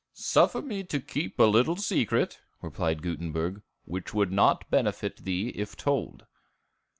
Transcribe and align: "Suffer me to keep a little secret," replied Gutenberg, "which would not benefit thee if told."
"Suffer 0.15 0.63
me 0.63 0.83
to 0.85 0.99
keep 0.99 1.37
a 1.37 1.43
little 1.43 1.75
secret," 1.75 2.39
replied 2.59 3.03
Gutenberg, 3.03 3.61
"which 3.85 4.15
would 4.15 4.31
not 4.31 4.67
benefit 4.71 5.17
thee 5.25 5.49
if 5.49 5.75
told." 5.77 6.25